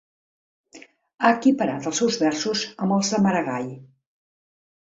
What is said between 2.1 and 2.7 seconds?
versos